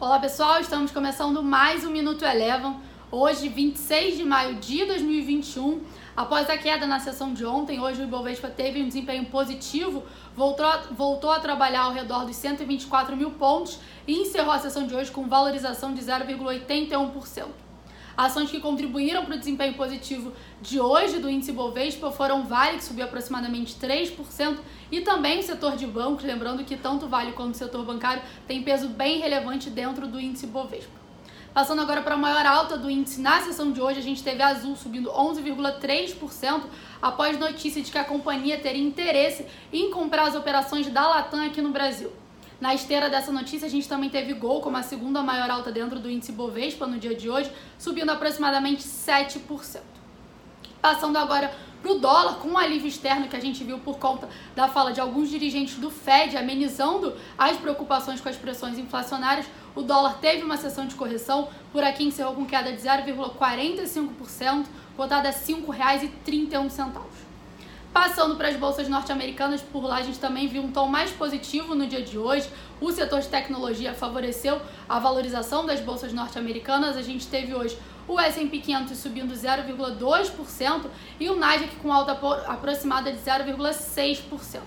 Olá 0.00 0.20
pessoal, 0.20 0.60
estamos 0.60 0.92
começando 0.92 1.42
mais 1.42 1.84
um 1.84 1.90
Minuto 1.90 2.24
Eleven. 2.24 2.76
Hoje, 3.10 3.48
26 3.48 4.18
de 4.18 4.24
maio 4.24 4.54
de 4.54 4.84
2021. 4.84 5.80
Após 6.16 6.48
a 6.48 6.56
queda 6.56 6.86
na 6.86 7.00
sessão 7.00 7.34
de 7.34 7.44
ontem, 7.44 7.80
hoje 7.80 8.02
o 8.02 8.04
Ibovespa 8.04 8.46
teve 8.48 8.80
um 8.80 8.86
desempenho 8.86 9.24
positivo, 9.24 10.04
voltou 10.36 10.66
voltou 10.92 11.32
a 11.32 11.40
trabalhar 11.40 11.80
ao 11.80 11.92
redor 11.92 12.24
dos 12.24 12.36
124 12.36 13.16
mil 13.16 13.32
pontos 13.32 13.80
e 14.06 14.20
encerrou 14.20 14.52
a 14.52 14.60
sessão 14.60 14.86
de 14.86 14.94
hoje 14.94 15.10
com 15.10 15.26
valorização 15.26 15.92
de 15.92 16.00
0,81%. 16.00 17.67
Ações 18.18 18.50
que 18.50 18.58
contribuíram 18.58 19.24
para 19.24 19.36
o 19.36 19.38
desempenho 19.38 19.74
positivo 19.74 20.32
de 20.60 20.80
hoje 20.80 21.20
do 21.20 21.30
índice 21.30 21.52
Bovespa 21.52 22.10
foram 22.10 22.42
Vale, 22.42 22.78
que 22.78 22.84
subiu 22.84 23.04
aproximadamente 23.04 23.76
3%, 23.76 24.58
e 24.90 25.02
também 25.02 25.38
o 25.38 25.42
setor 25.44 25.76
de 25.76 25.86
bancos, 25.86 26.24
lembrando 26.24 26.64
que 26.64 26.76
tanto 26.76 27.06
Vale 27.06 27.30
quanto 27.30 27.54
o 27.54 27.56
setor 27.56 27.84
bancário 27.84 28.20
tem 28.44 28.60
peso 28.60 28.88
bem 28.88 29.20
relevante 29.20 29.70
dentro 29.70 30.08
do 30.08 30.18
índice 30.18 30.48
Bovespa. 30.48 30.98
Passando 31.54 31.80
agora 31.80 32.02
para 32.02 32.16
a 32.16 32.18
maior 32.18 32.44
alta 32.44 32.76
do 32.76 32.90
índice 32.90 33.20
na 33.20 33.40
sessão 33.40 33.70
de 33.70 33.80
hoje, 33.80 34.00
a 34.00 34.02
gente 34.02 34.20
teve 34.20 34.42
a 34.42 34.48
Azul 34.48 34.74
subindo 34.74 35.10
11,3% 35.10 36.62
após 37.00 37.38
notícia 37.38 37.80
de 37.80 37.88
que 37.88 37.98
a 37.98 38.04
companhia 38.04 38.58
teria 38.58 38.82
interesse 38.82 39.46
em 39.72 39.92
comprar 39.92 40.24
as 40.24 40.34
operações 40.34 40.88
da 40.88 41.06
Latam 41.06 41.46
aqui 41.46 41.62
no 41.62 41.70
Brasil. 41.70 42.10
Na 42.60 42.74
esteira 42.74 43.08
dessa 43.08 43.30
notícia, 43.30 43.66
a 43.66 43.70
gente 43.70 43.88
também 43.88 44.10
teve 44.10 44.32
Gol 44.32 44.60
como 44.60 44.76
a 44.76 44.82
segunda 44.82 45.22
maior 45.22 45.48
alta 45.48 45.70
dentro 45.70 46.00
do 46.00 46.10
índice 46.10 46.32
Bovespa 46.32 46.88
no 46.88 46.98
dia 46.98 47.14
de 47.14 47.30
hoje, 47.30 47.52
subindo 47.78 48.10
aproximadamente 48.10 48.82
7%. 48.82 49.80
Passando 50.82 51.18
agora 51.18 51.54
para 51.80 51.92
o 51.92 52.00
dólar, 52.00 52.40
com 52.40 52.48
o 52.48 52.58
alívio 52.58 52.88
externo 52.88 53.28
que 53.28 53.36
a 53.36 53.40
gente 53.40 53.62
viu 53.62 53.78
por 53.78 53.98
conta 53.98 54.28
da 54.56 54.66
fala 54.66 54.92
de 54.92 55.00
alguns 55.00 55.30
dirigentes 55.30 55.76
do 55.76 55.88
Fed 55.88 56.36
amenizando 56.36 57.14
as 57.36 57.56
preocupações 57.56 58.20
com 58.20 58.28
as 58.28 58.36
pressões 58.36 58.76
inflacionárias, 58.76 59.46
o 59.76 59.82
dólar 59.82 60.18
teve 60.18 60.42
uma 60.42 60.56
sessão 60.56 60.86
de 60.86 60.96
correção, 60.96 61.48
por 61.72 61.84
aqui 61.84 62.02
encerrou 62.02 62.34
com 62.34 62.44
queda 62.44 62.72
de 62.72 62.82
0,45%, 62.82 64.66
cotada 64.96 65.28
a 65.28 65.32
R$ 65.32 65.38
5,31. 65.38 67.27
Passando 67.92 68.36
para 68.36 68.48
as 68.48 68.56
bolsas 68.56 68.88
norte-americanas, 68.88 69.62
por 69.62 69.82
lá 69.84 69.96
a 69.96 70.02
gente 70.02 70.18
também 70.18 70.46
viu 70.46 70.62
um 70.62 70.70
tom 70.70 70.86
mais 70.86 71.10
positivo 71.10 71.74
no 71.74 71.86
dia 71.86 72.02
de 72.02 72.18
hoje. 72.18 72.48
O 72.80 72.92
setor 72.92 73.20
de 73.20 73.28
tecnologia 73.28 73.94
favoreceu 73.94 74.60
a 74.88 74.98
valorização 74.98 75.66
das 75.66 75.80
bolsas 75.80 76.12
norte-americanas. 76.12 76.96
A 76.96 77.02
gente 77.02 77.26
teve 77.26 77.54
hoje 77.54 77.78
o 78.06 78.18
S&P 78.18 78.58
500 78.58 78.96
subindo 78.96 79.34
0,2% 79.34 80.86
e 81.18 81.28
o 81.28 81.36
Nasdaq 81.36 81.76
com 81.76 81.92
alta 81.92 82.12
aproximada 82.46 83.10
de 83.10 83.18
0,6%. 83.18 84.60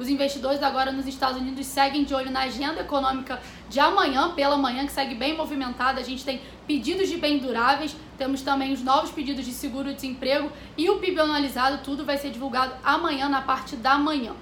Os 0.00 0.08
investidores 0.08 0.62
agora 0.62 0.90
nos 0.90 1.06
Estados 1.06 1.38
Unidos 1.38 1.66
seguem 1.66 2.04
de 2.04 2.14
olho 2.14 2.30
na 2.30 2.44
agenda 2.44 2.80
econômica 2.80 3.38
de 3.68 3.78
amanhã, 3.78 4.30
pela 4.30 4.56
manhã, 4.56 4.86
que 4.86 4.92
segue 4.92 5.14
bem 5.14 5.36
movimentada. 5.36 6.00
A 6.00 6.02
gente 6.02 6.24
tem 6.24 6.40
pedidos 6.66 7.06
de 7.06 7.18
bens 7.18 7.42
duráveis, 7.42 7.94
temos 8.16 8.40
também 8.40 8.72
os 8.72 8.82
novos 8.82 9.10
pedidos 9.10 9.44
de 9.44 9.52
seguro-desemprego 9.52 10.50
e 10.74 10.88
o 10.88 11.00
PIB 11.00 11.20
anualizado. 11.20 11.84
Tudo 11.84 12.02
vai 12.02 12.16
ser 12.16 12.30
divulgado 12.30 12.72
amanhã, 12.82 13.28
na 13.28 13.42
parte 13.42 13.76
da 13.76 13.98
manhã. 13.98 14.32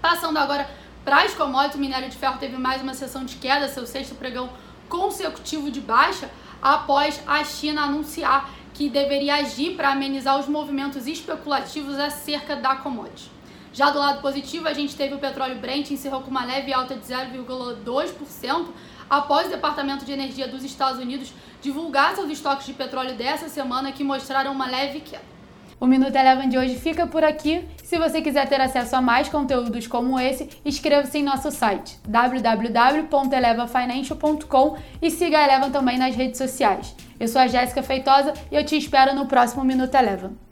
Passando 0.00 0.38
agora 0.38 0.66
para 1.04 1.24
as 1.24 1.34
commodities, 1.34 1.76
o 1.76 1.78
minério 1.78 2.08
de 2.08 2.16
ferro 2.16 2.38
teve 2.38 2.56
mais 2.56 2.80
uma 2.80 2.94
sessão 2.94 3.22
de 3.22 3.36
queda, 3.36 3.68
seu 3.68 3.86
sexto 3.86 4.14
pregão 4.14 4.48
consecutivo 4.88 5.70
de 5.70 5.82
baixa, 5.82 6.30
após 6.62 7.20
a 7.26 7.44
China 7.44 7.82
anunciar 7.82 8.48
que 8.72 8.88
deveria 8.88 9.34
agir 9.34 9.76
para 9.76 9.90
amenizar 9.90 10.40
os 10.40 10.48
movimentos 10.48 11.06
especulativos 11.06 11.98
acerca 11.98 12.56
da 12.56 12.76
commodity. 12.76 13.39
Já 13.72 13.90
do 13.90 13.98
lado 13.98 14.20
positivo, 14.20 14.66
a 14.66 14.72
gente 14.72 14.96
teve 14.96 15.14
o 15.14 15.18
petróleo 15.18 15.60
Brent 15.60 15.90
encerrou 15.90 16.22
com 16.22 16.30
uma 16.30 16.44
leve 16.44 16.72
alta 16.72 16.96
de 16.96 17.06
0,2% 17.06 18.66
após 19.08 19.46
o 19.46 19.50
Departamento 19.50 20.04
de 20.04 20.12
Energia 20.12 20.48
dos 20.48 20.64
Estados 20.64 21.00
Unidos 21.00 21.32
divulgar 21.62 22.14
seus 22.14 22.30
estoques 22.30 22.66
de 22.66 22.72
petróleo 22.72 23.14
dessa 23.14 23.48
semana 23.48 23.92
que 23.92 24.02
mostraram 24.02 24.52
uma 24.52 24.66
leve 24.66 25.00
queda. 25.00 25.30
O 25.80 25.86
Minuto 25.86 26.14
Eleven 26.14 26.48
de 26.48 26.58
hoje 26.58 26.76
fica 26.76 27.06
por 27.06 27.24
aqui. 27.24 27.64
Se 27.82 27.98
você 27.98 28.20
quiser 28.20 28.46
ter 28.46 28.60
acesso 28.60 28.94
a 28.96 29.00
mais 29.00 29.30
conteúdos 29.30 29.86
como 29.86 30.20
esse, 30.20 30.50
inscreva-se 30.62 31.16
em 31.18 31.22
nosso 31.22 31.50
site 31.50 31.98
www.elevafinancial.com 32.06 34.76
e 35.00 35.10
siga 35.10 35.38
a 35.38 35.44
Eleven 35.44 35.70
também 35.70 35.96
nas 35.96 36.14
redes 36.14 36.36
sociais. 36.36 36.94
Eu 37.18 37.28
sou 37.28 37.40
a 37.40 37.46
Jéssica 37.46 37.82
Feitosa 37.82 38.34
e 38.50 38.56
eu 38.56 38.64
te 38.64 38.76
espero 38.76 39.14
no 39.14 39.24
próximo 39.26 39.64
Minuto 39.64 39.94
Eleven. 39.94 40.49